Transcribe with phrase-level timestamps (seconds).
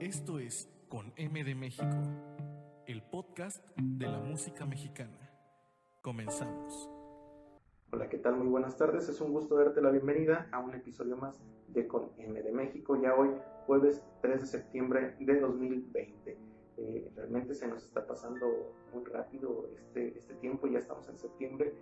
[0.00, 1.96] Esto es Con M de México,
[2.86, 5.30] el podcast de la música mexicana.
[6.02, 6.90] Comenzamos.
[7.90, 8.36] Hola, ¿qué tal?
[8.36, 9.08] Muy buenas tardes.
[9.08, 13.00] Es un gusto darte la bienvenida a un episodio más de Con M de México,
[13.00, 13.30] ya hoy
[13.66, 16.36] jueves 3 de septiembre de 2020.
[16.76, 21.72] Eh, realmente se nos está pasando muy rápido este, este tiempo, ya estamos en septiembre.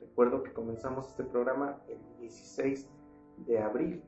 [0.00, 2.88] Recuerdo que comenzamos este programa el 16
[3.38, 4.04] de abril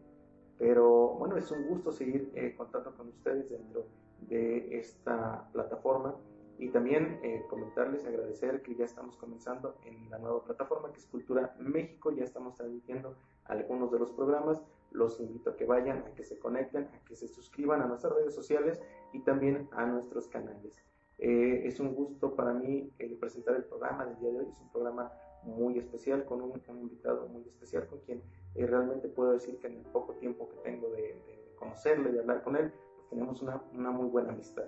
[0.58, 3.86] pero bueno, es un gusto seguir eh, contando con ustedes dentro
[4.20, 6.14] de esta plataforma.
[6.56, 11.06] Y también eh, comentarles, agradecer que ya estamos comenzando en la nueva plataforma que es
[11.06, 16.14] Cultura México, ya estamos transmitiendo algunos de los programas, los invito a que vayan, a
[16.14, 18.80] que se conecten, a que se suscriban a nuestras redes sociales
[19.12, 20.80] y también a nuestros canales.
[21.18, 24.70] Eh, es un gusto para mí presentar el programa del día de hoy, es un
[24.70, 25.10] programa
[25.44, 28.22] muy especial, con un, invitado muy especial, con quien
[28.54, 31.22] eh, realmente puedo decir que en el poco tiempo que tengo de,
[31.58, 34.64] conocerle, de hablar con él, pues tenemos una, una, muy buena amistad.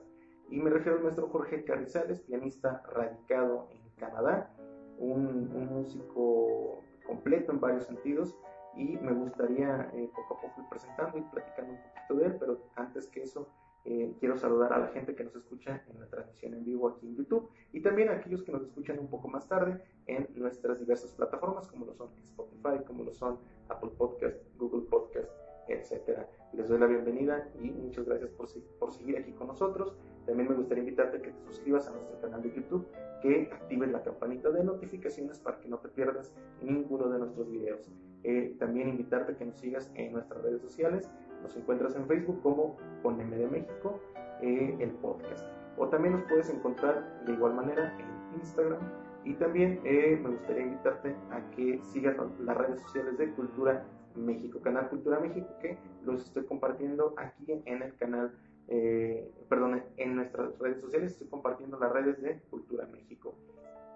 [0.49, 4.55] Y me refiero al maestro Jorge Carrizales, pianista radicado en Canadá,
[4.99, 8.37] un, un músico completo en varios sentidos,
[8.77, 12.37] y me gustaría eh, poco a poco ir presentando y platicando un poquito de él,
[12.39, 13.49] pero antes que eso,
[13.85, 17.07] eh, quiero saludar a la gente que nos escucha en la transmisión en vivo aquí
[17.07, 20.81] en YouTube y también a aquellos que nos escuchan un poco más tarde en nuestras
[20.81, 25.29] diversas plataformas como lo son Spotify, como lo son Apple Podcast, Google Podcast,
[25.69, 26.29] etcétera.
[26.53, 29.95] Les doy la bienvenida y muchas gracias por, por seguir aquí con nosotros.
[30.27, 32.87] También me gustaría invitarte a que te suscribas a nuestro canal de YouTube,
[33.23, 37.91] que actives la campanita de notificaciones para que no te pierdas ninguno de nuestros videos.
[38.23, 41.09] Eh, también invitarte a que nos sigas en nuestras redes sociales
[41.43, 44.01] nos encuentras en Facebook como Poneme de México,
[44.43, 45.47] eh, el podcast.
[45.79, 48.81] O también nos puedes encontrar de igual manera en Instagram.
[49.27, 54.61] Y también eh, me gustaría invitarte a que sigas las redes sociales de Cultura México,
[54.61, 58.33] Canal Cultura México, que los estoy compartiendo aquí en el canal,
[58.69, 63.35] eh, perdón, en nuestras redes sociales estoy compartiendo las redes de Cultura México.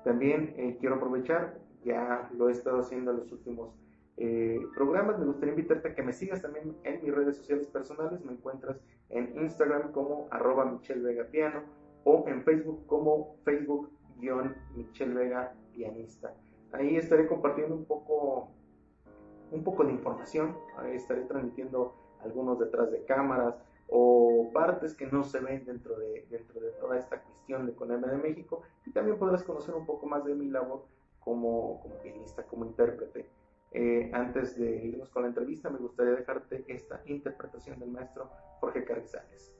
[0.04, 3.74] También quiero aprovechar, ya lo he estado haciendo en los últimos
[4.16, 5.18] eh, programas.
[5.18, 8.22] Me gustaría invitarte a que me sigas también en mis redes sociales personales.
[8.24, 11.62] Me encuentras en Instagram como arroba Michelle Vega Piano
[12.04, 13.36] o en Facebook como
[14.20, 16.34] Facebook-Michelle Vega Pianista.
[16.72, 18.48] Ahí estaré compartiendo un poco,
[19.50, 20.56] un poco de información.
[20.92, 23.56] Estaré transmitiendo algunos detrás de cámaras
[23.88, 28.08] o partes que no se ven dentro de, dentro de toda esta cuestión de Coneme
[28.08, 28.62] de México.
[28.86, 30.84] Y también podrás conocer un poco más de mi labor
[31.20, 33.26] como, como pianista, como intérprete.
[33.72, 38.28] Eh, antes de irnos con la entrevista, me gustaría dejarte esta interpretación del maestro
[38.60, 39.52] Jorge Carrizales.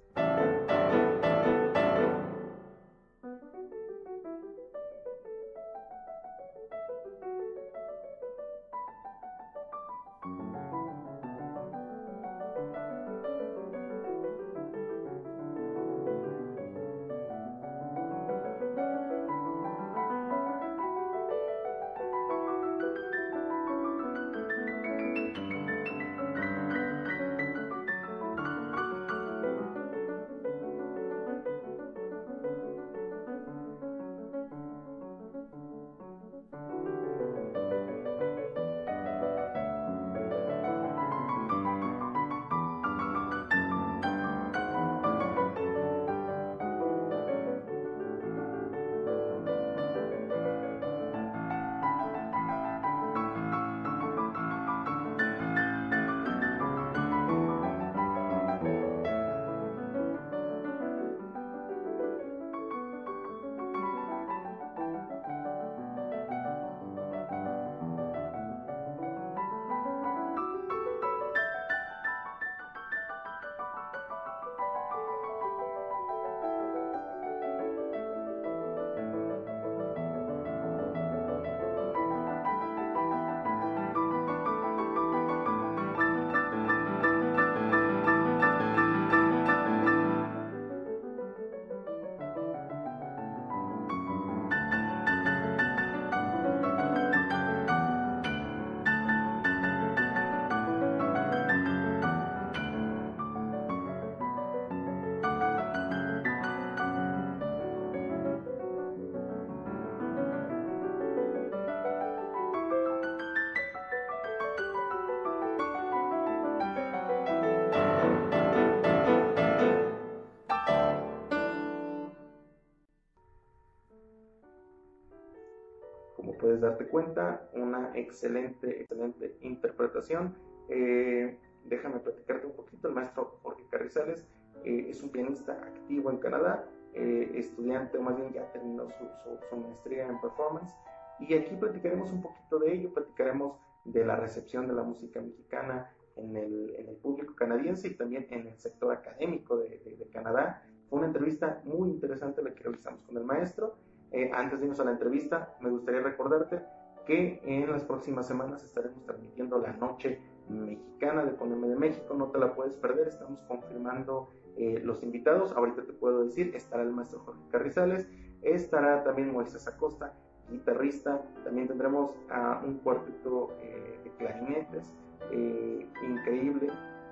[126.41, 130.34] Puedes darte cuenta, una excelente, excelente interpretación.
[130.69, 134.27] Eh, déjame platicarte un poquito, el maestro Jorge Carrizales
[134.65, 139.09] es un pianista activo en Canadá, estudiante, o más bien ya terminó su,
[139.48, 140.75] su maestría en performance.
[141.21, 145.91] Y aquí platicaremos un poquito de ello, platicaremos de la recepción de la música mexicana
[146.16, 150.63] en el, en el público canadiense y también en el sector académico de, de, Canadá.
[150.89, 153.77] Fue una entrevista muy interesante la que realizamos con el maestro.
[154.12, 156.60] Eh, antes de irnos a la entrevista, me gustaría recordarte
[157.07, 162.15] que en las próximas semanas estaremos transmitiendo la noche mexicana de Poneme de México.
[162.15, 165.53] No te la puedes perder, estamos confirmando eh, los invitados.
[165.53, 168.09] Ahorita te puedo decir, estará el maestro Jorge Carrizales,
[168.42, 170.13] estará también Moisés Acosta,
[170.51, 171.22] guitarrista.
[171.45, 174.92] También tendremos a un cuarteto eh, de clarinetes
[175.33, 176.71] eh, increíble.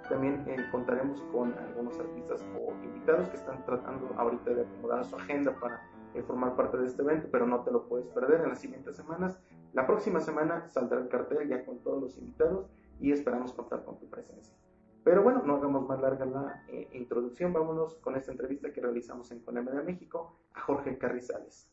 [0.09, 5.55] También contaremos con algunos artistas o invitados que están tratando ahorita de acomodar su agenda
[5.61, 5.83] para
[6.19, 8.97] eh, formar parte de este evento, pero no te lo puedes perder en las siguientes
[8.97, 9.39] semanas.
[9.73, 12.67] La próxima semana saldrá el cartel ya con todos los invitados
[13.01, 14.55] y esperamos contar con tu presencia.
[15.05, 16.63] Pero bueno, no hagamos más larga la
[16.93, 21.71] introducción, vámonos con esta entrevista que realizamos en Coneme de México a Jorge Carrizales.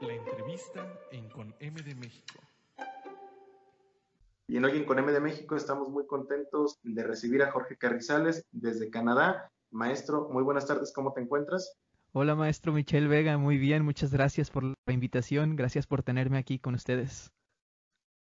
[0.00, 2.40] La entrevista en Con M de México.
[4.46, 7.78] Y en Hoy en Con M de México estamos muy contentos de recibir a Jorge
[7.78, 9.50] Carrizales desde Canadá.
[9.70, 11.78] Maestro, muy buenas tardes, ¿cómo te encuentras?
[12.16, 16.60] Hola, maestro Michel Vega, muy bien, muchas gracias por la invitación, gracias por tenerme aquí
[16.60, 17.32] con ustedes.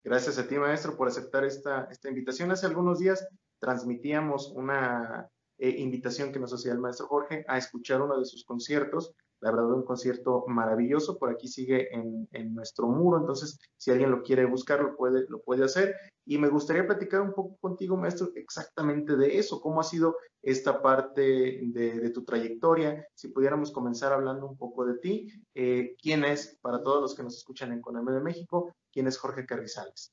[0.05, 2.51] Gracias a ti, maestro, por aceptar esta, esta invitación.
[2.51, 3.27] Hace algunos días
[3.59, 8.45] transmitíamos una eh, invitación que nos hacía el maestro Jorge a escuchar uno de sus
[8.45, 11.19] conciertos la verdad, un concierto maravilloso.
[11.19, 15.41] Por aquí sigue en, nuestro muro, entonces si alguien lo quiere buscar, lo puede, lo
[15.43, 15.95] puede hacer.
[16.25, 20.83] Y me gustaría platicar un poco contigo, maestro, exactamente de eso, cómo ha sido esta
[20.83, 23.07] parte de, tu trayectoria.
[23.15, 27.23] Si pudiéramos comenzar hablando un poco de ti, eh, ¿quién es, para todos los que
[27.23, 30.13] nos escuchan en Coname de México, quién es Jorge Carrizales?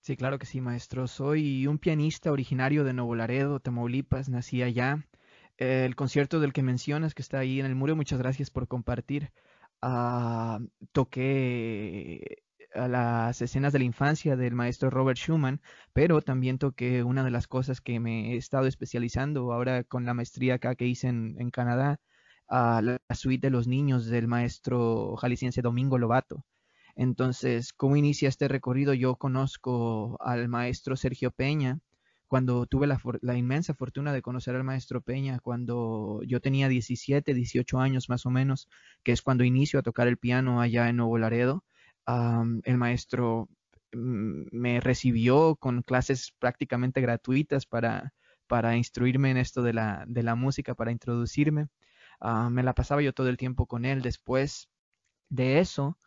[0.00, 1.06] Sí, claro que sí, maestro.
[1.06, 4.28] Soy un pianista originario de Nuevo Laredo, Tamaulipas.
[4.28, 5.07] Nací allá
[5.58, 9.32] el concierto del que mencionas que está ahí en el muro, muchas gracias por compartir.
[9.82, 10.60] Ah,
[10.92, 12.42] toqué
[12.74, 15.60] a las escenas de la infancia del maestro Robert Schumann,
[15.92, 20.14] pero también toqué una de las cosas que me he estado especializando ahora con la
[20.14, 22.00] maestría acá que hice en, Canadá,
[22.48, 26.44] a la, suite de los niños del maestro jalisciense Domingo Lobato.
[26.96, 28.94] Entonces, ¿cómo inicia este recorrido?
[28.94, 31.78] Yo conozco al maestro Sergio Peña,
[32.28, 37.80] cuando tuve la, inmensa fortuna de conocer al maestro Peña cuando yo tenía 17, 18
[37.80, 38.68] años más o menos,
[39.02, 41.64] que es cuando inicio a tocar el piano allá en Nuevo Laredo.
[42.06, 43.48] el maestro
[43.92, 48.12] me recibió con clases prácticamente gratuitas para,
[48.46, 51.68] para instruirme en esto de la, de la música, para introducirme.
[52.20, 54.02] Ah, me la pasaba yo todo el tiempo con él.
[54.02, 54.68] Después
[55.30, 55.98] de eso,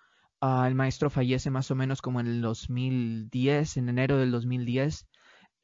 [0.41, 5.07] ah, el maestro fallece más o menos como en el 2010, en enero del 2010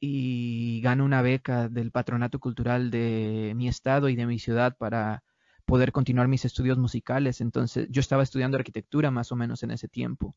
[0.00, 5.24] y gano una beca del Patronato Cultural de mi estado y de mi ciudad para
[5.64, 7.40] poder continuar mis estudios musicales.
[7.40, 10.36] Entonces, yo estaba estudiando arquitectura más o menos en ese tiempo.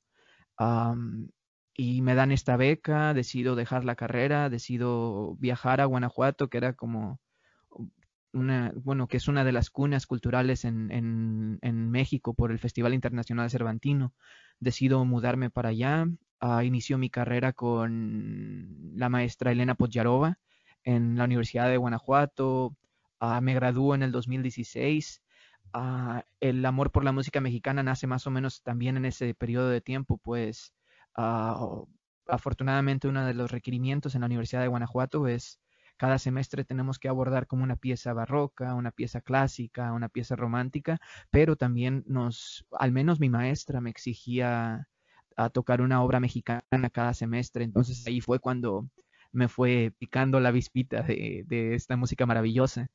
[1.76, 6.74] y me dan esta beca, decido dejar la carrera, decido viajar a Guanajuato, que era
[6.74, 7.20] como
[8.34, 12.94] una, bueno, que es una de las cunas culturales en, en, México por el Festival
[12.94, 14.14] Internacional Cervantino.
[14.60, 16.08] Decido mudarme para allá,
[16.42, 20.40] uh, inició mi carrera con la maestra Elena Podjarova
[20.84, 22.76] en la Universidad de Guanajuato.
[23.20, 25.22] Ah, me graduó en el 2016.
[25.74, 29.70] Ah, el amor por la música mexicana nace más o menos también en ese periodo
[29.70, 30.74] de tiempo, pues
[32.28, 35.60] afortunadamente uno de los requerimientos en la Universidad de Guanajuato es
[36.02, 40.98] cada semestre tenemos que abordar como una pieza barroca, una pieza clásica, una pieza romántica,
[41.30, 44.88] pero también nos, al menos mi maestra me exigía
[45.38, 47.64] a tocar una obra mexicana cada semestre.
[47.66, 48.90] Entonces ahí fue cuando
[49.32, 52.88] me fue picando la vispita de, esta música maravillosa.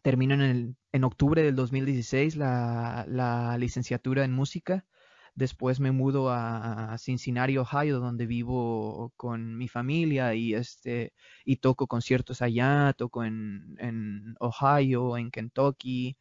[0.00, 4.86] termino en, el, en octubre del 2016 la, la, licenciatura en música.
[5.34, 11.12] Después me mudo a, Cincinnati, Ohio, donde vivo con mi familia y, este,
[11.44, 16.16] y toco conciertos allá, toco en, en Ohio, en Kentucky,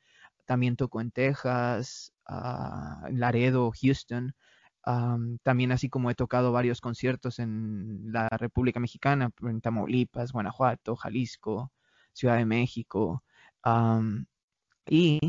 [0.46, 4.34] también toco en Texas, uh, en Laredo, Houston
[5.44, 11.72] también así como he tocado varios conciertos en la República Mexicana, en Tamaulipas, Guanajuato, Jalisco,
[12.14, 13.24] Ciudad de México.
[14.88, 15.20] y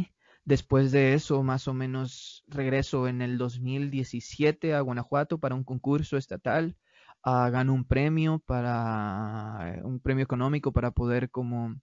[0.50, 6.16] después de eso, más o menos, regreso en el 2017 a Guanajuato para un concurso
[6.16, 6.76] estatal.
[7.24, 11.76] Uh, gano un premio para un premio económico para poder como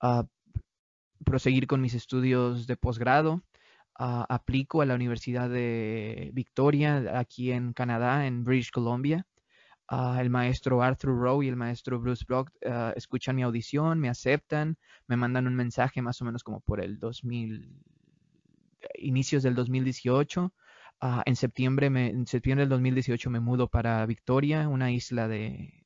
[0.00, 0.26] ah,
[1.24, 3.42] proseguir con mis estudios de posgrado
[3.96, 9.26] aplico a la Universidad de Victoria, aquí en Canadá, en British Columbia.
[9.88, 14.08] Ah, el maestro Arthur Rowe y el maestro Bruce Brock ah, escuchan mi audición, me
[14.08, 14.76] aceptan,
[15.08, 17.82] me mandan un mensaje más o menos como por el 2000,
[18.96, 20.52] inicios del 2018.
[21.00, 25.82] Ah, en, septiembre del 2018 me mudo para Victoria, una isla de,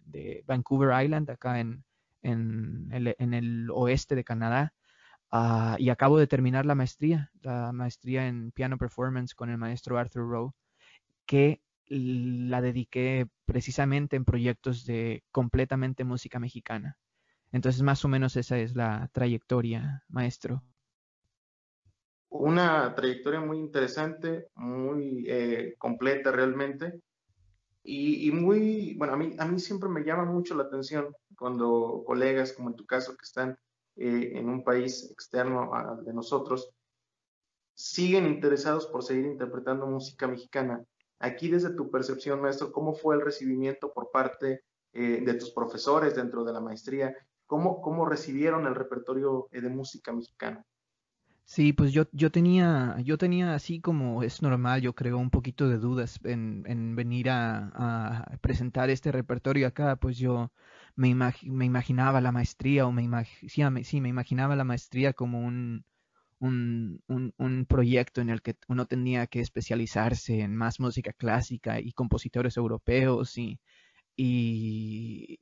[0.47, 1.85] Vancouver Island, acá en,
[2.23, 4.75] el, oeste de Canadá.
[5.79, 10.29] y acabo de terminar la maestría, la maestría en piano performance con el maestro Arthur
[10.29, 10.53] Rowe,
[11.27, 16.99] que la dediqué precisamente en proyectos de completamente música mexicana.
[17.53, 20.63] Entonces, más o menos esa es la trayectoria, maestro.
[22.31, 27.01] Una trayectoria muy interesante, muy eh, completa realmente.
[27.91, 32.53] Y, muy, bueno, a mí, a mí siempre me llama mucho la atención cuando colegas,
[32.53, 33.59] como en tu caso, que están
[33.97, 36.71] eh, en un país externo al de nosotros,
[37.73, 40.85] siguen interesados por seguir interpretando música mexicana
[41.21, 46.15] Aquí desde tu percepción, maestro, ¿cómo fue el recibimiento por parte eh, de tus profesores
[46.15, 47.15] dentro de la maestría?
[47.47, 50.65] ¿Cómo, cómo recibieron el repertorio de música mexicana?
[51.51, 55.67] Sí, pues yo, yo tenía, yo tenía así como es normal, yo creo, un poquito
[55.69, 60.53] de dudas en, en venir a, presentar este repertorio acá, pues yo
[60.95, 63.09] me, me imaginaba la maestría o me,
[63.49, 65.87] sí, me imaginaba la maestría como un,
[66.39, 67.03] un,
[67.39, 72.59] un, proyecto en el que uno tenía que especializarse en más música clásica y compositores
[72.59, 73.59] europeos y,
[74.17, 75.39] y,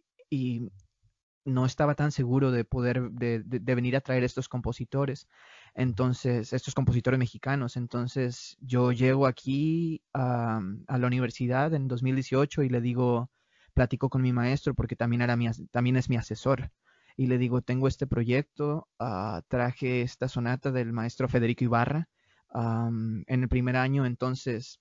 [1.45, 5.29] no estaba tan seguro de poder, de, de, venir a traer estos compositores,
[5.77, 7.77] entonces, estos compositores mexicanos.
[7.77, 13.31] Entonces, yo llego aquí a, la universidad en 2018 y le digo,
[13.75, 16.73] platico con mi maestro porque también, era mi, también es mi asesor
[17.15, 22.09] y le digo, tengo este proyecto, ah, traje esta sonata del maestro Federico Ibarra
[22.55, 24.81] en el primer año, entonces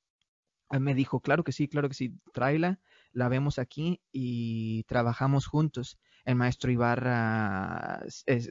[0.79, 2.79] me dijo, claro que sí, claro que sí, tráela,
[3.11, 5.99] la vemos aquí y trabajamos juntos.
[6.25, 8.49] El maestro Ibarra eh,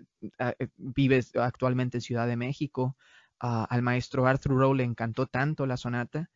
[0.76, 2.96] vive actualmente en Ciudad de México.
[3.38, 6.30] Al maestro Arthur Rowe le encantó tanto la sonata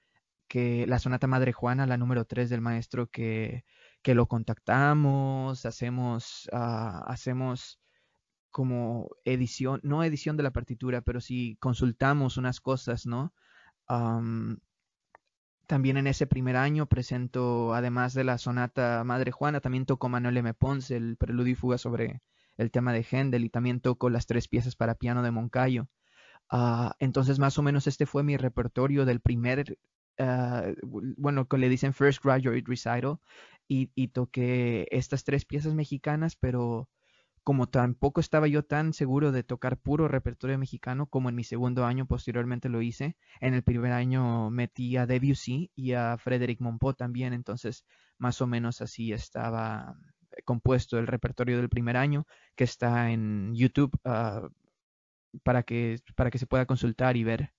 [0.46, 3.64] que la sonata Madre Juana, la número 3 del maestro, que
[4.02, 7.80] que lo contactamos, hacemos, ah, hacemos
[8.50, 13.34] como edición, no edición de la partitura, pero sí consultamos unas cosas, ¿no?
[15.68, 20.38] También en ese primer año presento, además de la sonata Madre Juana, también toco Manuel
[20.38, 20.54] M.
[20.54, 22.22] Ponce, el preludio y fuga sobre
[22.56, 25.88] el tema de Händel, y también toco las tres piezas para piano de Moncayo.
[26.50, 29.78] Ah, entonces, más o menos este fue mi repertorio del primer,
[30.18, 30.74] uh,
[31.16, 33.18] bueno, que le dicen First Graduate Recital,
[33.68, 36.88] y, toqué estas tres piezas mexicanas, pero
[37.48, 41.86] como tampoco estaba yo tan seguro de tocar puro repertorio mexicano como en mi segundo
[41.86, 46.98] año posteriormente lo hice, en el primer año metí a Debussy y a Frederick Monpot
[46.98, 47.86] también, entonces
[48.18, 49.96] más o menos así estaba
[50.44, 54.46] compuesto el repertorio del primer año que está en YouTube ah,
[55.42, 57.54] para, que, para que se pueda consultar y ver.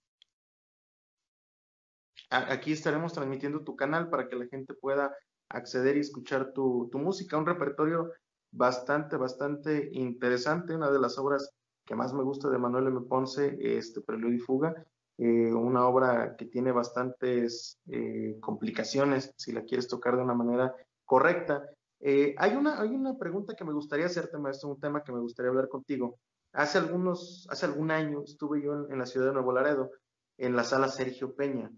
[2.29, 5.15] Aquí estaremos transmitiendo tu canal para que la gente pueda
[5.49, 8.13] acceder y escuchar tu, música, un repertorio
[8.51, 11.51] bastante, bastante interesante, una de las obras
[11.85, 13.01] que más me gusta de Manuel M.
[13.01, 14.73] Ponce, este Preludio y Fuga,
[15.17, 20.73] eh, una obra que tiene bastantes eh, complicaciones si la quieres tocar de una manera
[21.05, 21.67] correcta.
[21.99, 25.19] Eh, hay, una, hay una pregunta que me gustaría hacerte, maestro, un tema que me
[25.19, 26.19] gustaría hablar contigo.
[26.53, 29.91] Hace, algunos, hace algún año estuve yo en, en la ciudad de Nuevo Laredo,
[30.37, 31.69] en la sala Sergio Peña,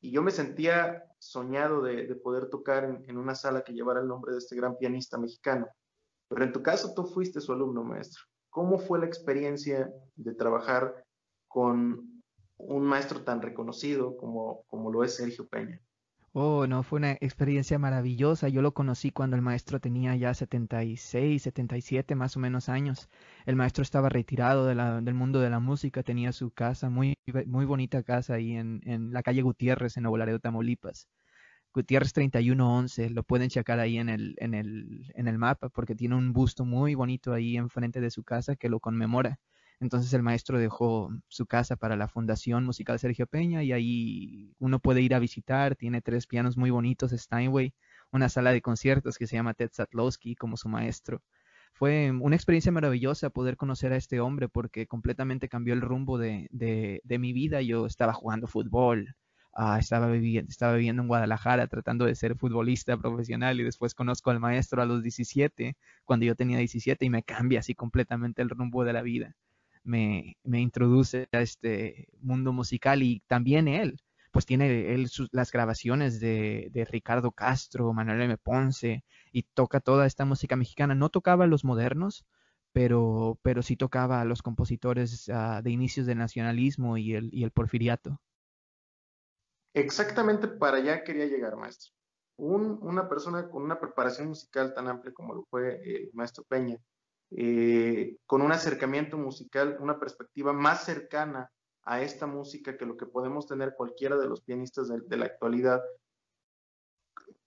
[0.00, 4.32] y yo me sentía soñado de, poder tocar en, una sala que llevara el nombre
[4.32, 5.68] de este gran pianista mexicano.
[6.30, 8.22] Pero en tu caso tú fuiste su alumno, maestro.
[8.50, 11.04] ¿Cómo fue la experiencia de trabajar
[11.48, 12.22] con
[12.56, 15.80] un maestro tan reconocido como, como lo es Sergio Peña?
[16.32, 18.48] Oh, no, fue una experiencia maravillosa.
[18.48, 23.08] Yo lo conocí cuando el maestro tenía ya 76, 77 más o menos años.
[23.44, 28.04] El maestro estaba retirado del mundo de la música, tenía su casa, muy, muy bonita
[28.04, 31.08] casa ahí en, en la calle Gutiérrez, en Nuevo Laredo, Tamaulipas.
[31.72, 36.16] Gutiérrez 3111, lo pueden checar ahí en el, en, el, en el mapa porque tiene
[36.16, 39.38] un busto muy bonito ahí enfrente de su casa que lo conmemora.
[39.80, 44.78] Entonces el maestro dejó su casa para la Fundación Musical Sergio Peña y ahí uno
[44.78, 47.72] puede ir a visitar, tiene tres pianos muy bonitos, Steinway,
[48.12, 51.22] una sala de conciertos que se llama Ted Satlowski como su maestro.
[51.72, 56.48] Fue una experiencia maravillosa poder conocer a este hombre porque completamente cambió el rumbo de,
[56.50, 57.62] de, mi vida.
[57.62, 59.14] Yo estaba jugando fútbol,
[59.52, 64.30] ah, estaba, viviendo, estaba viviendo en Guadalajara tratando de ser futbolista profesional y después conozco
[64.30, 68.50] al maestro a los 17, cuando yo tenía 17 y me cambia así completamente el
[68.50, 69.36] rumbo de la vida
[69.84, 74.00] me, introduce a este mundo musical y también él
[74.32, 78.36] pues tiene él las grabaciones de, de, Ricardo Castro, Manuel M.
[78.38, 79.02] Ponce,
[79.32, 80.94] y toca toda esta música mexicana.
[80.94, 82.24] No tocaba los modernos,
[82.72, 87.42] pero, pero sí tocaba a los compositores uh, de inicios del nacionalismo y el, y
[87.42, 88.20] el porfiriato.
[89.74, 91.92] Exactamente para allá quería llegar, maestro.
[92.36, 96.78] Un, una persona con una preparación musical tan amplia como lo fue el maestro Peña,
[97.30, 101.50] eh, con un acercamiento musical, una perspectiva más cercana
[101.82, 105.80] a esta música que lo que podemos tener cualquiera de los pianistas de, la actualidad.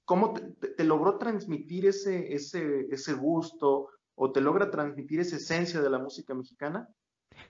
[0.05, 5.99] ¿Cómo te, logró transmitir ese, ese gusto o te logra transmitir esa esencia de la
[5.99, 6.87] música mexicana?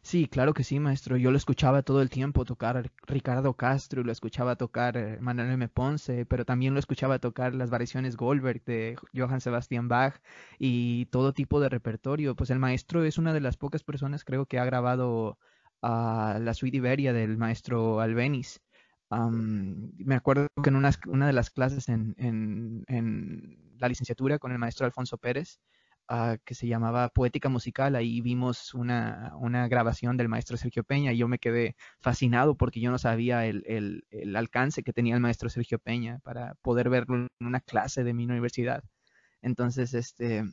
[0.01, 1.17] Sí, claro que sí, maestro.
[1.17, 5.67] Yo lo escuchaba todo el tiempo tocar Ricardo Castro, lo escuchaba tocar eh, Manuel M.
[5.69, 10.21] Ponce, pero también lo escuchaba tocar las variaciones Goldberg de Johann Sebastian Bach
[10.59, 12.35] y todo tipo de repertorio.
[12.35, 15.37] Pues el maestro es una de las pocas personas, creo, que ha grabado
[15.81, 18.61] la suite Iberia del maestro Albeniz.
[19.09, 20.91] me acuerdo que en una,
[21.27, 22.15] de las clases en
[23.77, 25.59] la licenciatura con el maestro Alfonso Pérez,
[26.09, 27.95] uh, que se llamaba Poética Musical.
[27.95, 32.79] Ahí vimos una, una, grabación del maestro Sergio Peña y yo me quedé fascinado porque
[32.79, 36.89] yo no sabía el, el, el, alcance que tenía el maestro Sergio Peña para poder
[36.89, 38.83] verlo en una clase de mi universidad.
[39.41, 40.43] Entonces, este,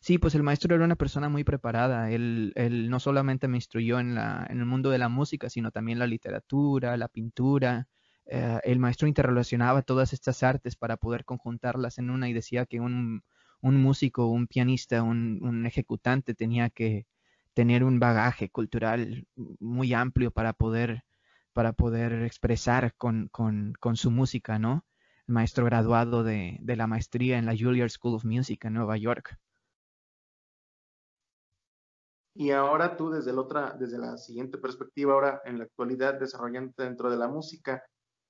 [0.00, 2.10] Sí, pues el maestro era una persona muy preparada.
[2.10, 5.70] Él, él no solamente me instruyó en, la, en el mundo de la música, sino
[5.70, 7.88] también la literatura, la pintura.
[8.26, 12.80] Eh, el maestro interrelacionaba todas estas artes para poder conjuntarlas en una y decía que
[12.80, 13.24] un,
[13.62, 17.06] un músico, un pianista, un, ejecutante tenía que
[17.54, 21.04] tener un bagaje cultural muy amplio para poder,
[21.52, 24.84] para poder expresar con, con, con su música, ¿no?
[25.28, 28.96] El maestro graduado de, de, la maestría en la Juilliard School of Music en Nueva
[28.96, 29.38] York.
[32.34, 36.84] Y ahora tú desde, la otra, desde la siguiente perspectiva, ahora en la actualidad desarrollándote
[36.84, 37.84] dentro de la música,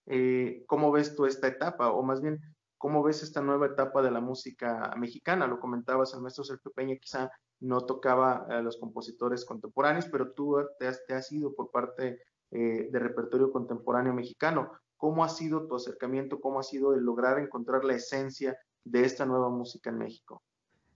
[0.06, 1.92] eh, ¿cómo ves tú esta etapa?
[1.92, 2.40] O más bien,
[2.82, 5.46] ¿Cómo ves esta nueva etapa de la música mexicana?
[5.46, 10.56] Lo comentabas, el maestro Sergio Peña quizá no tocaba a los compositores contemporáneos, pero tú
[10.80, 14.72] te has, te has ido por parte eh, de repertorio contemporáneo mexicano.
[14.96, 16.40] ¿Cómo ha sido tu acercamiento?
[16.40, 20.42] ¿Cómo ha sido el lograr encontrar la esencia de esta nueva música en México?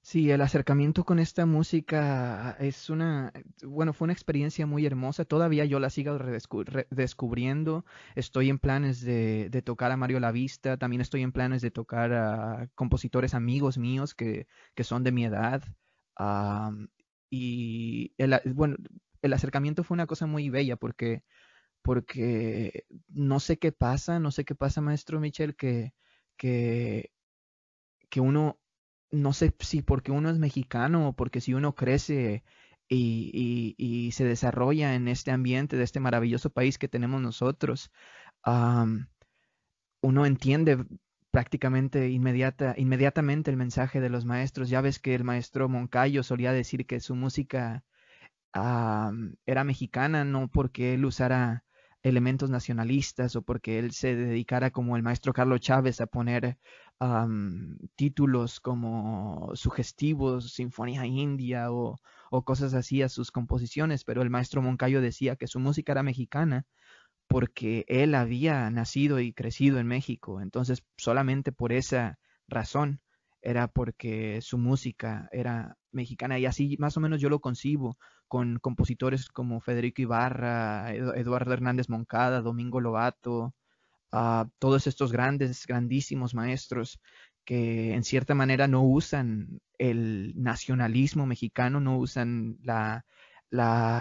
[0.07, 3.33] Sí, el acercamiento con esta música es una,
[3.64, 5.25] bueno, fue una experiencia muy hermosa.
[5.25, 7.85] Todavía yo la sigo redescubriendo.
[8.14, 10.77] Estoy en planes de, de, tocar a Mario Lavista.
[10.77, 15.25] También estoy en planes de tocar a compositores amigos míos que, que son de mi
[15.25, 15.64] edad.
[16.21, 16.87] Um,
[17.29, 18.77] y el, bueno,
[19.23, 21.25] el acercamiento fue una cosa muy bella porque,
[21.83, 25.95] porque no sé qué pasa, no sé qué pasa, maestro Michel, que,
[26.37, 27.11] que,
[28.09, 28.61] que uno
[29.11, 32.45] no sé si porque uno es mexicano o porque si uno crece
[32.88, 37.90] y, y, se desarrolla en este ambiente de este maravilloso país que tenemos nosotros,
[40.01, 40.85] uno entiende
[41.31, 44.71] prácticamente inmediata, inmediatamente el mensaje de los maestros.
[44.71, 47.85] Ya ves que el maestro Moncayo solía decir que su música
[48.55, 51.64] era mexicana, no porque él usara
[52.03, 56.59] elementos nacionalistas o porque él se dedicara como el maestro Carlos Chávez a poner
[57.01, 61.99] um, títulos como sugestivos, Sinfonía India o,
[62.45, 66.67] cosas así a sus composiciones, pero el maestro Moncayo decía que su música era mexicana
[67.29, 73.01] porque él había nacido y crecido en México, entonces solamente por esa razón
[73.43, 76.39] era porque su música era mexicana.
[76.39, 77.97] Y así más o menos yo lo concibo
[78.29, 83.55] con compositores como Federico Ibarra, Eduardo Hernández Moncada, Domingo Lobato,
[84.17, 87.01] uh, todos estos grandes, grandísimos maestros
[87.45, 93.05] que en cierta manera no usan el nacionalismo mexicano, no usan la,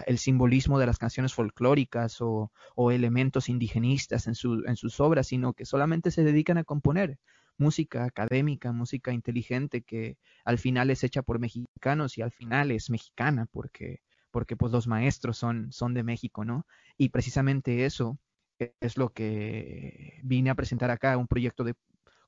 [0.07, 2.51] el simbolismo de las canciones folclóricas o,
[2.91, 4.33] elementos indigenistas en,
[4.65, 7.19] en sus obras, sino que solamente se dedican a componer
[7.57, 12.89] música académica, música inteligente que al final es hecha por mexicanos y al final es
[12.89, 14.01] mexicana porque
[14.35, 16.67] porque pues los maestros son, son de México, ¿no?
[16.97, 18.19] Y precisamente eso
[18.59, 21.75] es lo que vine a presentar acá, un proyecto de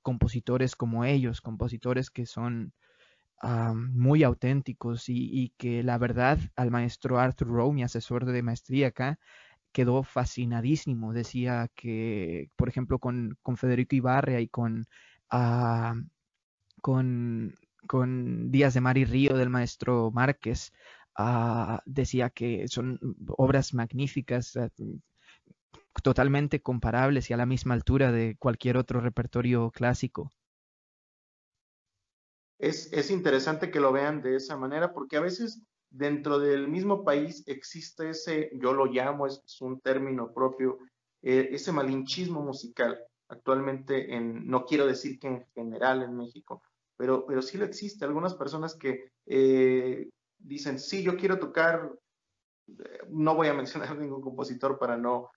[0.01, 2.73] compositores como ellos, compositores que son
[3.43, 8.87] uh, muy auténticos y, que la verdad al maestro Arthur Rowe, mi asesor de maestría
[8.87, 9.19] acá,
[9.71, 11.13] quedó fascinadísimo.
[11.13, 14.87] Decía que, por ejemplo, con, con Federico Ibarra y con,
[15.31, 15.93] uh,
[16.81, 17.55] con,
[17.87, 20.73] con Díaz de Mar y Río del maestro Márquez,
[21.17, 22.99] uh, decía que son
[23.37, 24.57] obras magníficas,
[26.01, 30.31] totalmente comparables y a la misma altura de cualquier otro repertorio clásico.
[32.59, 37.03] Es, es interesante que lo vean de esa manera porque a veces dentro del mismo
[37.03, 40.79] país existe ese, yo lo llamo, es, un término propio,
[41.21, 46.63] eh, ese malinchismo musical actualmente en, no quiero decir que en general en México,
[46.95, 48.05] pero, pero sí lo existe.
[48.05, 51.91] Algunas personas que eh, dicen, sí, yo quiero tocar,
[53.09, 55.29] no voy a mencionar ningún compositor para no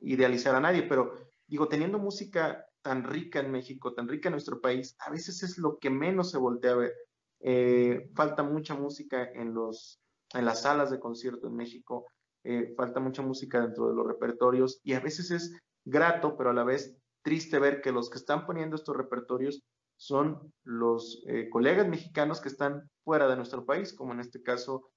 [0.00, 1.12] idealizar a nadie, pero
[1.46, 5.58] digo, teniendo música tan rica en México, tan rica en nuestro país, a veces es
[5.58, 6.94] lo que menos se voltea a ver.
[7.40, 10.00] Eh, falta mucha música en, los,
[10.34, 12.06] en las salas de concierto en México,
[12.44, 16.54] eh, falta mucha música dentro de los repertorios y a veces es grato, pero a
[16.54, 19.62] la vez triste ver que los que están poniendo estos repertorios
[19.96, 24.90] son los eh, colegas mexicanos que están fuera de nuestro país, como en este caso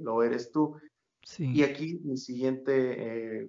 [0.00, 0.76] lo eres tú.
[1.38, 3.48] Y aquí mi siguiente,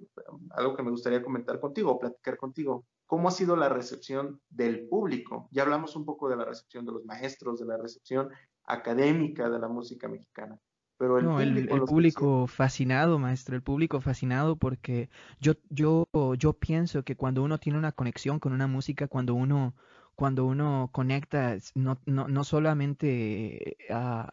[0.51, 2.85] algo que me gustaría comentar contigo, platicar contigo.
[3.05, 5.47] ¿Cómo ha sido la recepción del público?
[5.51, 8.29] Ya hablamos un poco de la recepción de los maestros, de la recepción
[8.65, 10.57] académica de la música mexicana.
[10.97, 15.09] Pero el no, público, el, público fascinado, maestro, el público fascinado porque
[15.41, 16.07] yo, yo,
[16.37, 19.75] yo pienso que cuando uno tiene una conexión con una música, cuando uno,
[20.15, 24.25] cuando uno conecta no, no, no solamente uh,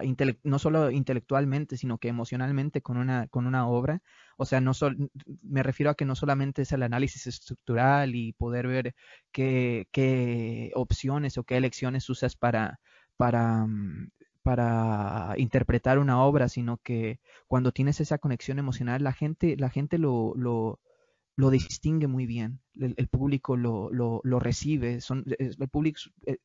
[0.45, 4.03] no solo intelectualmente, sino que emocionalmente con una, con una obra.
[4.37, 4.73] O sea, no
[5.43, 8.95] me refiero a que no solamente es el análisis estructural y poder ver
[9.33, 12.81] qué, qué opciones o qué elecciones usas para,
[13.17, 14.11] para, mm,
[14.43, 19.99] para interpretar una obra, sino que cuando tienes esa conexión emocional, la gente, la gente
[19.99, 20.81] lo, lo,
[21.37, 26.39] lo distingue muy bien, el, público lo, lo, lo, recibe, son, el público es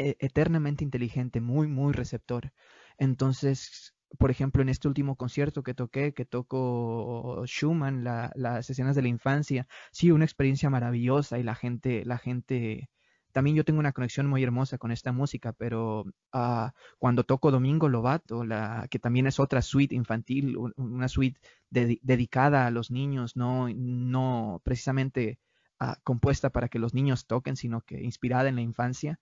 [0.00, 2.52] e, eternamente inteligente, muy, muy receptor.
[2.98, 8.96] Entonces, por ejemplo, en este último concierto que toqué, que tocó Schumann, la, las escenas
[8.96, 12.88] de la infancia, sí, una experiencia maravillosa y la gente, la gente
[13.32, 17.88] también yo tengo una conexión muy hermosa con esta música, pero uh, cuando toco Domingo
[17.88, 21.40] Lobato, la, que también es otra suite infantil, una suite
[21.70, 25.38] dedicada a los niños, no, precisamente
[25.80, 29.18] uh, compuesta para que los niños toquen, sino que inspirada en la infancia,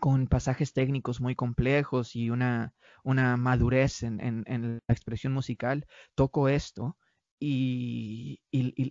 [0.00, 4.44] con pasajes técnicos muy complejos y una, una madurez en
[4.86, 6.96] la expresión musical, toco esto
[7.40, 8.40] y,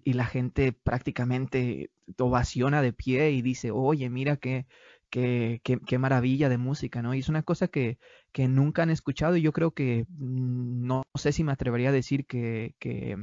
[0.06, 4.66] la gente prácticamente ovaciona de pie y dice, oye, mira qué,
[5.10, 7.14] qué, qué, qué, maravilla de música, ¿no?
[7.14, 7.98] Y es una cosa que,
[8.32, 11.92] que nunca han escuchado y yo creo que mm, no, sé si me atrevería a
[11.92, 13.18] decir que, que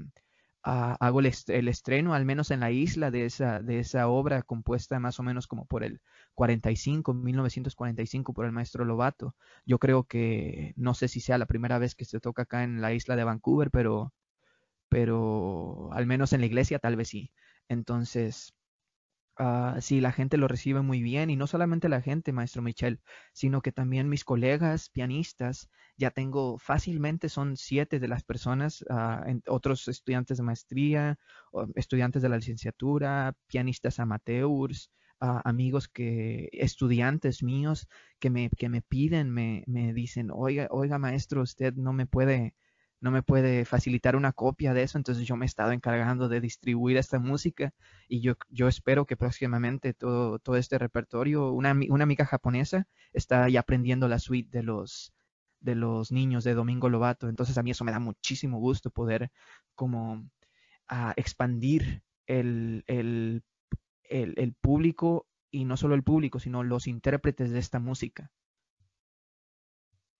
[0.63, 4.43] ah, hago el, el, estreno, al menos en la isla, de esa, de esa obra
[4.43, 6.01] compuesta más o menos como por el
[6.35, 9.35] 45, 1945, por el maestro Lobato.
[9.67, 12.81] Yo creo que no sé si sea la primera vez que se toca acá en
[12.81, 14.13] la isla de Vancouver, pero
[14.95, 17.33] pero al menos en la iglesia tal vez sí.
[17.69, 18.55] Entonces,
[19.41, 23.01] uh, sí, la gente lo recibe muy bien y no solamente la gente, maestro Michel,
[23.33, 29.41] sino que también mis colegas pianistas, ya tengo fácilmente, son siete de las personas, uh,
[29.49, 31.19] otros estudiantes de maestría,
[31.75, 37.89] estudiantes de la licenciatura, pianistas amateurs, uh, amigos que, estudiantes míos
[38.21, 42.55] que me, que me piden, me, me dicen, oiga, oiga maestro, usted no me puede
[43.05, 46.41] no me puede facilitar una copia de eso, entonces yo me he estado encargando de
[46.41, 47.75] distribuir esta música
[48.09, 53.47] y yo, yo espero que próximamente todo, todo este repertorio, una, una amiga japonesa está
[53.51, 55.13] ya aprendiendo la suite de los,
[55.61, 59.31] de los niños de Domingo Lobato, entonces a mí eso me da muchísimo gusto poder
[59.75, 60.27] como
[60.89, 63.43] ah, expandir el, el,
[64.09, 68.31] el público y no solo el público, sino los intérpretes de esta música.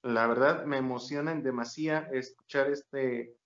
[0.05, 3.37] La verdad me emociona en demasía escuchar este,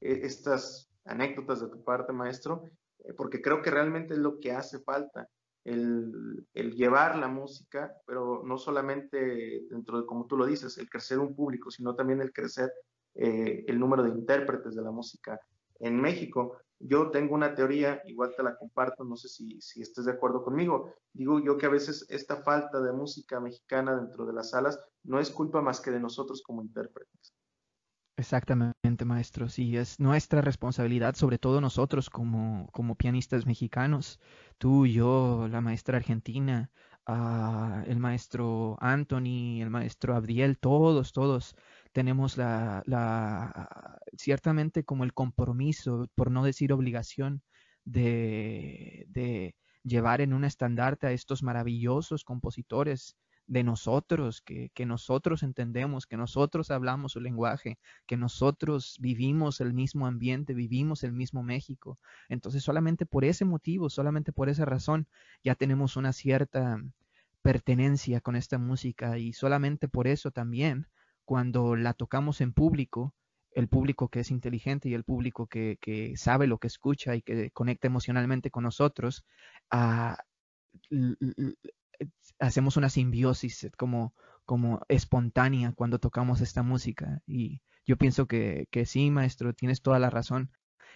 [0.00, 2.64] e, estas anécdotas de tu parte, maestro,
[2.98, 5.28] eh, porque creo que realmente es lo que hace falta,
[5.62, 11.20] el, llevar la música, pero no solamente dentro de, como tú lo dices, el crecer
[11.20, 12.72] un público, sino también el crecer
[13.14, 15.40] eh, el número de intérpretes de la música
[15.78, 16.58] en México.
[16.80, 20.44] Yo tengo una teoría, igual te la comparto, no sé si, si estés de acuerdo
[20.44, 20.94] conmigo.
[21.12, 25.18] Digo yo que a veces esta falta de música mexicana dentro de las salas no
[25.18, 27.34] es culpa más que de nosotros como intérpretes.
[28.18, 29.48] Exactamente, maestro.
[29.48, 34.18] Sí, es nuestra responsabilidad, sobre todo nosotros como, como pianistas mexicanos,
[34.58, 36.72] tú, yo, la maestra argentina,
[37.06, 41.54] uh, el maestro Anthony, el maestro Abdiel, todos, todos
[41.98, 47.42] tenemos la, ciertamente como el compromiso, por no decir obligación,
[47.84, 53.16] de, llevar en un estandarte a estos maravillosos compositores
[53.48, 60.06] de nosotros, que, nosotros entendemos, que nosotros hablamos su lenguaje, que nosotros vivimos el mismo
[60.06, 61.98] ambiente, vivimos el mismo México.
[62.28, 65.08] Entonces solamente por ese motivo, solamente por esa razón,
[65.42, 66.80] ya tenemos una cierta
[67.42, 70.86] pertenencia con esta música y solamente por eso también,
[71.28, 73.14] cuando la tocamos en público,
[73.50, 75.76] el público que es inteligente y el público que,
[76.16, 79.26] sabe lo que escucha y que conecta emocionalmente con nosotros,
[79.70, 80.16] ah,
[82.38, 84.14] hacemos una simbiosis como,
[84.46, 87.20] como espontánea cuando tocamos esta música.
[87.26, 90.50] Y yo pienso que, que sí, maestro, tienes toda la razón.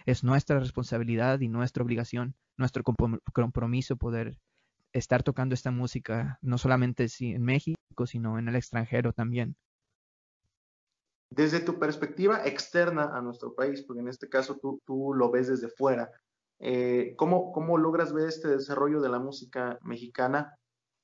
[0.07, 4.39] Es nuestra responsabilidad y nuestra obligación, nuestro compromiso poder
[4.93, 9.57] estar tocando esta música, no solamente en México, sino en el extranjero también.
[11.35, 15.47] Desde tu perspectiva externa a nuestro país, porque en este caso tú, tú lo ves
[15.47, 16.11] desde fuera,
[16.59, 20.55] eh, ¿cómo, ¿cómo logras ver este desarrollo de la música mexicana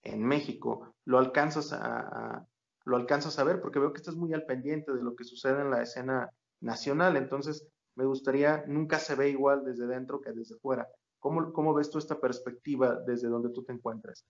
[0.03, 0.93] en México?
[1.03, 2.45] ¿Lo alcanzas a,
[2.85, 3.59] lo alcanzas a ver?
[3.59, 6.29] Porque veo que estás muy al pendiente de lo que sucede en la escena
[6.61, 10.87] nacional, entonces me gustaría, nunca se ve igual desde dentro que desde fuera.
[11.17, 14.27] ¿Cómo, ¿Cómo, ves tú esta perspectiva desde donde tú te encuentras?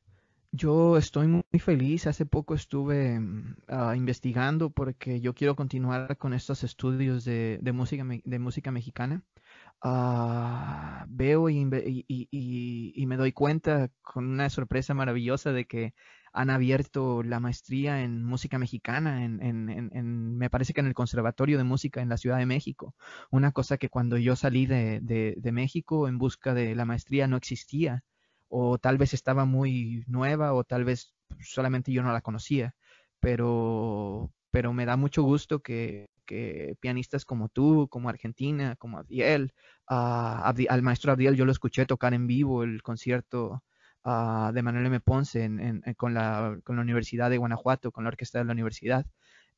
[0.51, 2.07] Yo estoy muy feliz.
[2.07, 8.03] Hace poco estuve mm, ah, investigando porque yo quiero continuar con estos estudios de, música,
[8.23, 9.23] de música mexicana.
[9.81, 15.93] Ah, veo y, me doy cuenta con una sorpresa maravillosa de que
[16.33, 21.63] han abierto la maestría en música mexicana, en, me parece que en el Conservatorio de
[21.63, 22.95] Música en la Ciudad de México.
[23.31, 27.37] Una cosa que cuando yo salí de, de, México en busca de la maestría no
[27.37, 28.03] existía,
[28.49, 32.75] o tal vez estaba muy nueva, o tal vez solamente yo no la conocía.
[33.19, 39.53] Pero, pero me da mucho gusto que, que pianistas como tú, como Argentina, como Abdiel,
[39.89, 43.63] uh, al maestro Abdiel yo lo escuché tocar en vivo el concierto
[44.03, 44.99] Ah, de Manuel M.
[45.01, 49.05] Ponce en, con, la, con, la, Universidad de Guanajuato, con la orquesta de la universidad.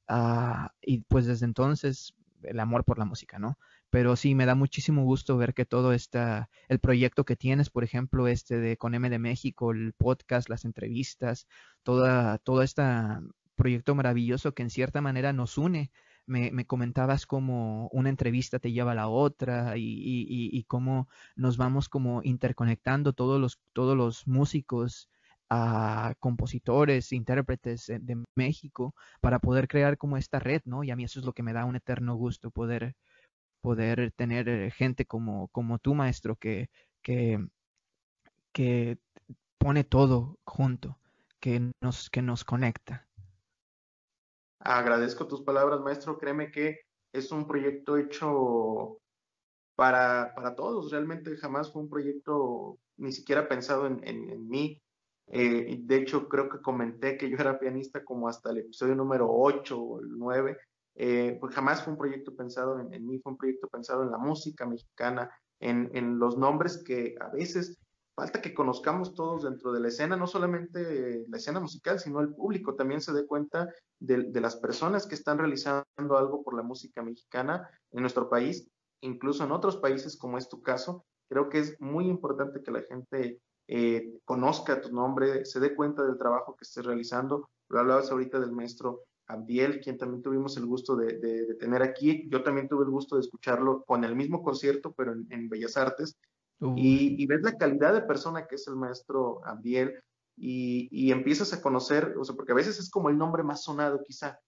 [0.07, 3.57] Ah, y pues desde entonces el amor por la música, ¿no?
[3.91, 7.83] Pero sí, me da muchísimo gusto ver que todo está, el proyecto que tienes, por
[7.83, 11.47] ejemplo, este de Con M de México, el podcast, las entrevistas,
[11.83, 12.81] toda, todo este
[13.55, 15.91] proyecto maravilloso que en cierta manera nos une
[16.25, 21.89] me, comentabas cómo una entrevista te lleva a la otra y, y, cómo nos vamos
[21.89, 25.09] como interconectando todos los, todos los músicos,
[25.53, 30.85] a compositores, intérpretes de México para poder crear como esta red, ¿no?
[30.85, 32.95] Y a mí eso es lo que me da un eterno gusto, poder,
[33.61, 36.69] poder tener gente como, como tú, maestro, que,
[37.01, 37.39] que,
[38.51, 38.97] que
[39.57, 40.97] pone todo junto,
[41.39, 43.07] que nos, que nos conecta.
[44.59, 46.17] Agradezco tus palabras, maestro.
[46.17, 46.81] Créeme que
[47.13, 48.97] es un proyecto hecho
[49.75, 50.91] para, para todos.
[50.91, 54.81] Realmente jamás fue un proyecto ni siquiera pensado en, en, mí.
[55.27, 59.27] Eh, de hecho, creo que comenté que yo era pianista como hasta el episodio número
[59.29, 60.57] 8 o el 9.
[60.95, 64.17] Eh, pues jamás fue un proyecto pensado en, mí, fue un proyecto pensado en la
[64.17, 67.79] música mexicana, en, en los nombres que a veces
[68.15, 72.33] falta que conozcamos todos dentro de la escena, no solamente la escena musical, sino el
[72.33, 73.67] público también se dé cuenta
[73.99, 78.69] de, las personas que están realizando algo por la música mexicana en nuestro país,
[79.01, 81.05] incluso en otros países como es tu caso.
[81.29, 86.03] Creo que es muy importante que la gente eh, conozca tu nombre, se dé cuenta
[86.03, 87.49] del trabajo que estés realizando.
[87.69, 92.27] Lo hablabas ahorita del maestro Abdiel, quien también tuvimos el gusto de, tener aquí.
[92.29, 96.17] Yo también tuve el gusto de escucharlo con el mismo concierto, pero en Bellas Artes.
[96.75, 99.99] Y, ves la calidad de persona que es el maestro Abdiel
[100.37, 104.03] y, empiezas a conocer, o sea, porque a veces es como el nombre más sonado
[104.03, 104.39] quizá,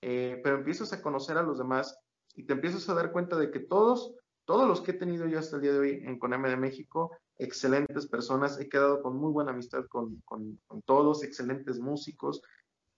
[0.00, 1.98] eh, pero empiezas a conocer a los demás
[2.34, 5.40] y te empiezas a dar cuenta de que todos, todos los que he tenido yo
[5.40, 9.32] hasta el día de hoy en Coneme de México, excelentes personas, he quedado con muy
[9.32, 12.42] buena amistad con, con, todos, excelentes músicos,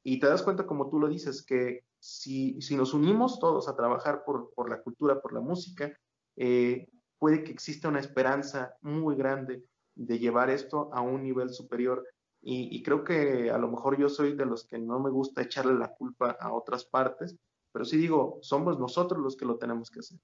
[0.05, 3.77] y te das cuenta, como tú lo dices, que si, si nos unimos todos a
[3.77, 5.97] trabajar por, por la cultura, por la música,
[6.37, 6.89] eh,
[7.19, 12.05] puede que exista una esperanza muy grande de llevar esto a un nivel superior.
[12.45, 15.79] Y, creo que a lo mejor yo soy de los que no me gusta echarle
[15.79, 17.37] la culpa a otras partes,
[17.71, 20.19] pero sí digo, somos nosotros los que lo tenemos que hacer.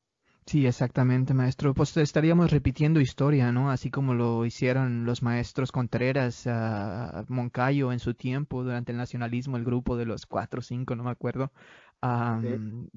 [0.49, 1.75] Sí, exactamente, maestro.
[1.75, 3.71] Pues estaríamos repitiendo historia, ¿no?
[3.71, 9.59] Así como lo hicieron los maestros Contreras, uh, Moncayo en su tiempo, durante el nacionalismo,
[9.59, 11.53] el grupo de los cuatro o cinco, no me acuerdo,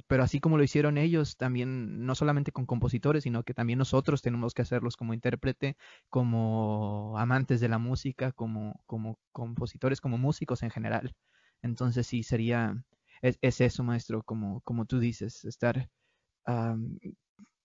[0.07, 4.21] pero así como lo hicieron ellos, también no solamente con compositores, sino que también nosotros
[4.21, 5.75] tenemos que hacerlos como intérprete,
[6.09, 11.13] como amantes de la música, como, como compositores, como músicos en general.
[11.61, 12.81] Entonces sí, sería,
[13.21, 15.89] es, eso, maestro, como, como tú dices, estar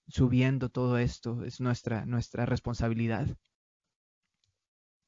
[0.08, 3.26] subiendo todo esto, es nuestra, nuestra responsabilidad.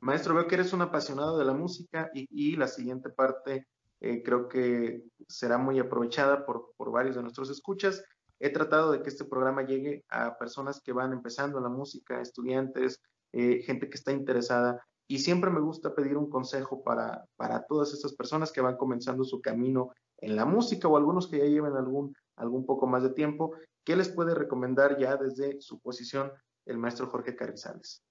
[0.01, 3.67] Maestro, veo que eres un apasionado de la música y, la siguiente parte
[4.01, 8.05] eh, creo que será muy aprovechada por, por, varios de nuestros escuchas.
[8.39, 12.21] He tratado de que este programa llegue a personas que van empezando en la música,
[12.21, 13.01] estudiantes,
[13.33, 14.81] eh, gente que está interesada.
[15.09, 19.25] Y siempre me gusta pedir un consejo para, para todas estas personas que van comenzando
[19.25, 23.11] su camino en la música o algunos que ya lleven algún, algún poco más de
[23.11, 23.53] tiempo.
[23.89, 26.31] ¿Qué les puede recomendar ya desde su posición
[26.67, 28.05] el maestro Jorge Carrizales?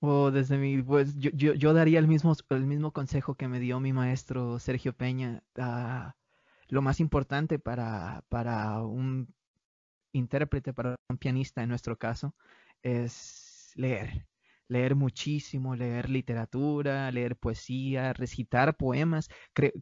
[0.00, 3.78] O desde mi, pues yo, yo, daría el mismo, el mismo consejo que me dio
[3.78, 5.42] mi maestro Sergio Peña.
[5.58, 6.12] Uh,
[6.68, 9.34] lo más importante para, para un
[10.12, 12.34] intérprete, para un pianista en nuestro caso,
[12.82, 14.26] es leer
[14.68, 19.28] leer muchísimo, leer literatura, leer poesía, recitar poemas.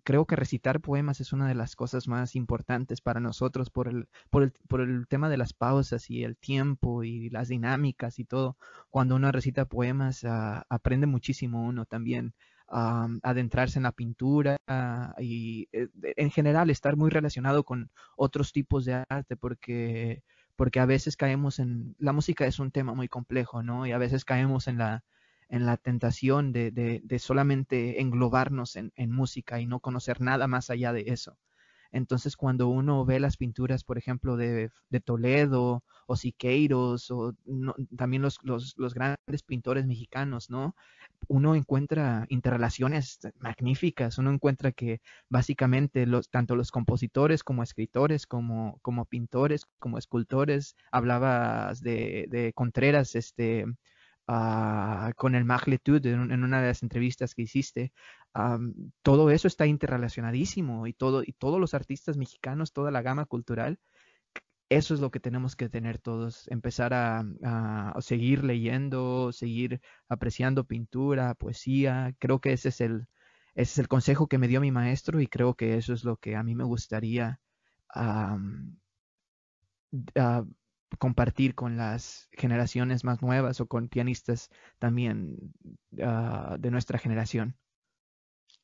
[0.05, 4.09] creo que recitar poemas es una de las cosas más importantes para nosotros por el,
[4.31, 8.25] por el, por el tema de las pausas y el tiempo y las dinámicas y
[8.25, 8.57] todo.
[8.91, 12.35] Cuando uno recita poemas, uh, aprende muchísimo uno también.
[12.69, 14.57] a adentrarse en la pintura
[15.19, 20.23] y eh, en general estar muy relacionado con otros tipos de arte porque
[20.57, 23.87] porque a veces caemos en, la música es un tema muy complejo, ¿no?
[23.87, 25.05] Y a veces caemos en la,
[25.49, 30.47] en la tentación de, de, de solamente englobarnos en, en, música y no conocer nada
[30.47, 31.39] más allá de eso.
[31.93, 37.35] Entonces, cuando uno ve las pinturas, por ejemplo, de, de Toledo o Siqueiros o
[37.97, 40.75] también los, los, los, grandes pintores mexicanos, ¿no?
[41.29, 48.79] Uno encuentra interrelaciones magníficas, uno encuentra que básicamente los, tanto los compositores como escritores, como,
[48.83, 53.67] como pintores, como escultores, hablabas de, de Contreras, este,
[54.29, 57.93] Uh, con el Magletud en, una de las entrevistas que hiciste,
[59.03, 63.79] todo eso está interrelacionadísimo y, todo, y todos los artistas mexicanos, toda la gama cultural,
[64.69, 67.25] eso es lo que tenemos que tener todos, empezar a,
[68.01, 72.15] seguir leyendo, seguir apreciando pintura, poesía.
[72.19, 73.07] Creo que ese es el,
[73.55, 76.17] ese es el consejo que me dio mi maestro y creo que eso es lo
[76.17, 77.41] que a mí me gustaría
[77.95, 78.77] um,
[80.99, 85.53] compartir con las generaciones más nuevas o con pianistas también
[85.93, 87.57] uh, de nuestra generación.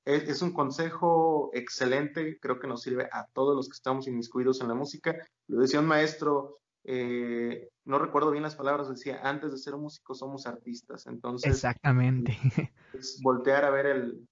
[0.05, 4.61] Es, es, un consejo excelente, creo que nos sirve a todos los que estamos inmiscuidos
[4.61, 5.17] en la música.
[5.47, 10.19] Lo decía un maestro, eh, no recuerdo bien las palabras, decía, antes de ser músicos
[10.19, 11.07] somos artistas.
[11.07, 12.37] Entonces, exactamente.
[12.93, 14.29] Es voltear a ver el,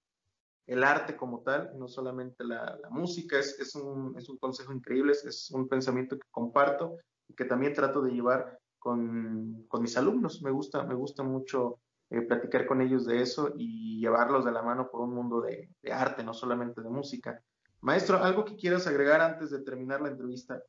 [0.67, 4.73] el arte como tal, no solamente la, la música, es, es, un, es un consejo
[4.73, 6.97] increíble, es, es un pensamiento que comparto
[7.35, 10.41] que también trato de llevar con, con mis alumnos.
[10.41, 11.79] Me gusta, me gusta mucho
[12.11, 15.69] eh, platicar con ellos de eso y llevarlos de la mano por un mundo de,
[15.93, 17.41] arte, no solamente de música.
[17.79, 20.61] Maestro, ¿algo que quieras agregar antes de terminar la entrevista?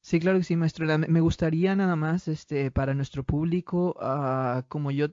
[0.00, 0.86] Sí, claro que sí, maestro.
[0.86, 5.08] Me gustaría nada más, este, para nuestro público, uh, como yo,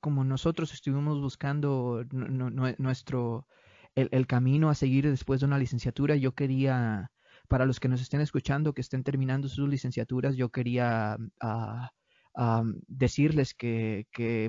[0.00, 3.48] como nosotros estuvimos buscando nuestro,
[3.96, 7.10] el, camino a seguir después de una licenciatura, yo quería
[7.46, 12.80] para los que nos estén escuchando, que estén terminando sus licenciaturas, yo quería uh, uh,
[12.86, 14.06] decirles que,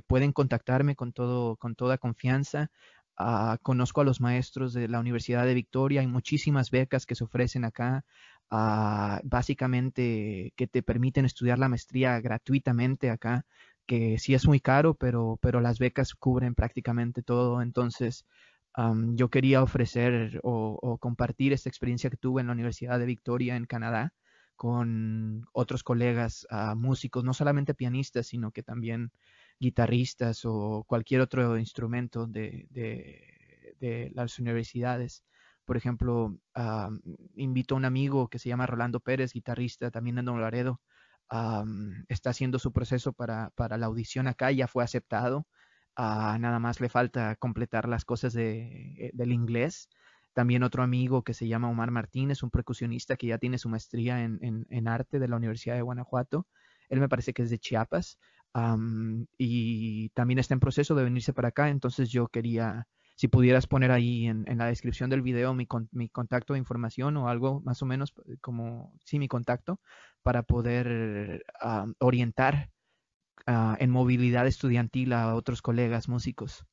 [0.08, 2.70] pueden contactarme con, todo, con toda confianza.
[3.20, 7.24] Uh, conozco a los maestros de la Universidad de Victoria, hay muchísimas becas que se
[7.24, 8.06] ofrecen acá,
[8.50, 13.46] básicamente que te permiten estudiar la maestría gratuitamente acá,
[13.88, 17.62] que sí es muy caro, pero, pero las becas cubren prácticamente todo.
[17.62, 18.26] Entonces,
[18.78, 23.08] Um, yo quería ofrecer o, o, compartir esta experiencia que tuve en la Universidad de
[23.08, 24.14] Victoria en Canadá
[24.56, 29.12] con otros colegas uh, músicos, no solamente pianistas, sino que también
[29.60, 35.24] guitarristas o cualquier otro instrumento de, de, de las universidades.
[35.66, 40.26] Por ejemplo, uh, invito a un amigo que se llama Rolando Pérez, guitarrista también en
[40.26, 40.82] Don Laredo.
[41.32, 45.48] Um, está haciendo su proceso para, para la audición acá, ya fue aceptado
[45.98, 49.90] Uh, nada más le falta completar las cosas de, eh, del inglés.
[50.34, 54.24] También otro amigo que se llama Omar Martínez, un percusionista que ya tiene su maestría
[54.24, 56.46] en, en, arte de la Universidad de Guanajuato.
[56.90, 58.20] Él me parece que es de Chiapas
[59.40, 61.70] y también está en proceso de venirse para acá.
[61.70, 65.90] Entonces yo quería, si pudieras poner ahí en, en la descripción del video mi, con,
[65.92, 69.80] mi, contacto de información o algo más o menos como, sí, mi contacto
[70.22, 71.44] para poder
[71.98, 72.70] orientar
[73.48, 76.66] uh, en movilidad estudiantil a otros colegas músicos.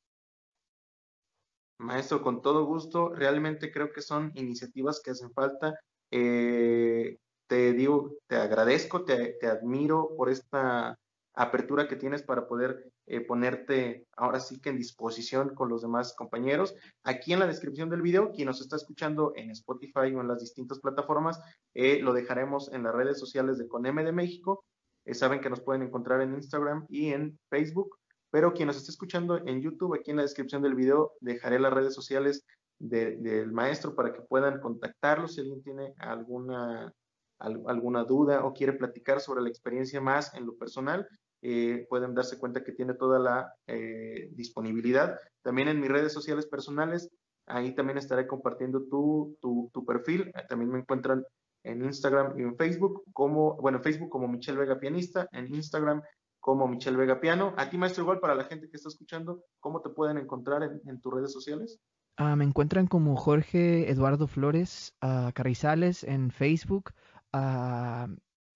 [1.77, 5.77] Maestro, con todo gusto, realmente creo que son iniciativas que hacen falta.
[6.09, 10.97] Eh, te digo, te agradezco, te, te, admiro por esta
[11.33, 16.13] apertura que tienes para poder eh, ponerte ahora sí que en disposición con los demás
[16.15, 16.75] compañeros.
[17.03, 20.39] Aquí en la descripción del video, quien nos está escuchando en Spotify o en las
[20.39, 21.41] distintas plataformas,
[21.73, 24.63] eh, lo dejaremos en las redes sociales de CONEME de México
[25.05, 27.97] eh, saben que nos pueden encontrar en Instagram y en Facebook.
[28.31, 31.71] Pero quien nos esté escuchando en YouTube, aquí en la descripción del video dejaré las
[31.71, 32.45] redes sociales
[32.79, 36.91] de, del maestro para que puedan contactarlo si alguien tiene alguna,
[37.39, 41.07] al, alguna duda o quiere platicar sobre la experiencia más en lo personal.
[41.41, 45.17] Eh, pueden darse cuenta que tiene toda la eh, disponibilidad.
[45.43, 47.09] También en mis redes sociales personales,
[47.45, 50.31] ahí también estaré compartiendo tu, tu, tu perfil.
[50.49, 51.23] También me encuentran
[51.65, 56.01] en Instagram y en Facebook como, bueno, en Facebook como Michelle Vega Pianista, en Instagram
[56.39, 57.53] como Michelle Vega Piano.
[57.57, 61.01] A ti, maestro, igual para la gente que está escuchando, ¿cómo te pueden encontrar en,
[61.01, 61.79] tus redes sociales?
[62.17, 66.91] Ah, me encuentran como Jorge Eduardo Flores uh, Carrizales en Facebook.
[67.33, 68.07] Uh,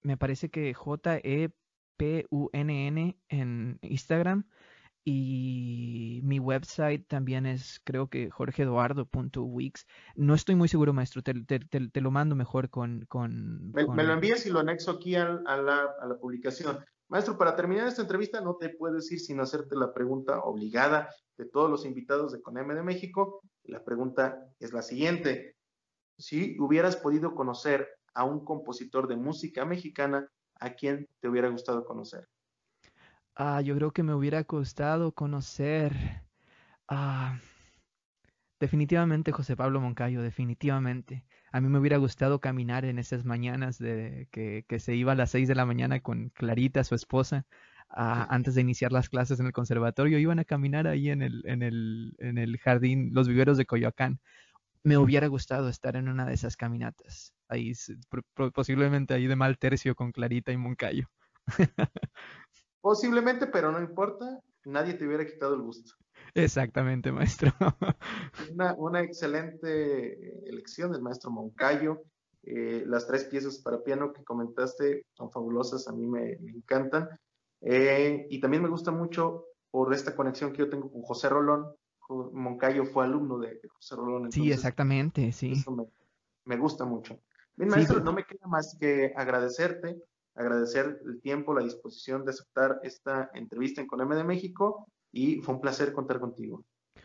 [0.02, 1.50] me parece que J-E-P-U-N-N
[3.28, 4.46] en Instagram.
[5.06, 9.88] Y mi website también es, creo que jorgeeduardo.wix.
[10.16, 11.22] No estoy muy seguro, maestro.
[11.24, 13.06] Te, te, lo mando mejor con...
[13.08, 16.80] con, me, lo envías y lo anexo aquí a, la, a la publicación.
[17.10, 21.46] Maestro, para terminar esta entrevista no te puedes ir sin hacerte la pregunta obligada de
[21.46, 23.42] todos los invitados de CONEME de México.
[23.64, 25.56] La pregunta es la siguiente.
[26.20, 30.30] Si hubieras podido conocer a un compositor de música mexicana,
[30.60, 32.28] ¿a quién te hubiera gustado conocer?
[33.40, 35.96] Ah, yo creo que me hubiera gustado conocer
[36.88, 37.40] a...
[38.60, 41.26] definitivamente José Pablo Moncayo, definitivamente.
[41.52, 45.16] A mí me hubiera gustado caminar en esas mañanas de que, que se iba a
[45.16, 47.48] las seis de la mañana con Clarita, su esposa,
[47.90, 50.20] antes de iniciar las clases en el conservatorio.
[50.20, 54.20] Iban a caminar ahí en el, en el, en el jardín, los viveros de Coyoacán.
[54.84, 57.34] Me hubiera gustado estar en una de esas caminatas.
[57.48, 57.74] Ahí,
[58.54, 61.10] posiblemente ahí de mal tercio con Clarita y Moncayo.
[62.82, 65.94] Posiblemente, pero no importa, nadie te hubiera quitado el gusto.
[66.34, 67.52] Exactamente, maestro.
[68.78, 72.04] Una, excelente elección del maestro Moncayo.
[72.44, 77.10] Eh, las tres piezas para piano que comentaste son fabulosas, a mí me, encantan.
[77.62, 81.74] Eh, y también me gusta mucho por esta conexión que yo tengo con José Rolón.
[82.10, 84.32] Moncayo fue alumno de José Rolón.
[84.32, 85.52] sí, exactamente, sí.
[85.52, 85.76] Eso
[86.46, 87.20] me, gusta mucho.
[87.56, 90.02] Bien, maestro, no me queda más que agradecerte
[90.40, 95.56] agradecer el tiempo, la disposición de aceptar esta entrevista en Coneme de México y fue
[95.56, 96.64] un placer contar contigo.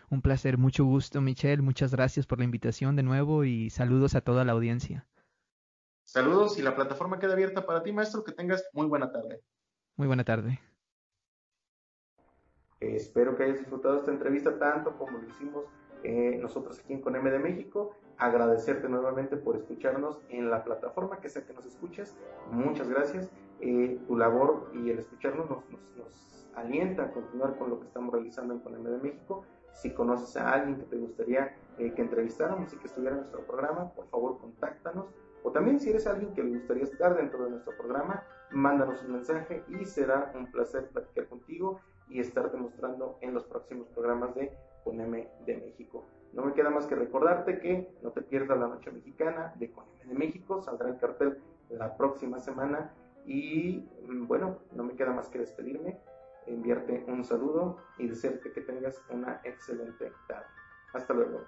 [0.08, 1.62] Un placer, mucho gusto, Michelle.
[1.62, 5.08] Muchas gracias por la invitación de nuevo y saludos a toda la audiencia.
[6.04, 8.22] Saludos y la plataforma queda abierta para ti, maestro.
[8.22, 9.40] Que tengas muy buena tarde.
[9.96, 10.60] Muy buena tarde.
[12.80, 15.64] espero que hayas disfrutado esta entrevista tanto como lo hicimos
[16.02, 21.28] eh, nosotros aquí en Coneme de México agradecerte nuevamente por escucharnos en la plataforma que
[21.28, 22.16] sea que nos escuches.
[22.50, 23.30] Muchas gracias.
[23.60, 25.64] Eh, tu labor y el escucharnos nos,
[26.54, 29.44] alienta a continuar con lo que estamos realizando en Colombia de México.
[29.72, 33.44] Si conoces a alguien que te gustaría eh, que entrevistáramos y que estuviera en nuestro
[33.44, 35.06] programa, por favor contáctanos.
[35.42, 39.14] O también si eres alguien que le gustaría estar dentro de nuestro programa, mándanos un
[39.14, 44.56] mensaje y será un placer platicar contigo y estarte mostrando en los próximos programas de
[44.84, 46.04] Poneme de México.
[46.34, 50.04] No me queda más que recordarte que no te pierdas la noche mexicana de Coneme
[50.04, 51.38] de México, saldrá el cartel
[51.70, 52.92] la próxima semana
[53.24, 55.98] y mm, bueno, no me queda más que despedirme,
[56.46, 60.46] enviarte un saludo y desearte que tengas una excelente tarde.
[60.92, 61.40] Hasta luego.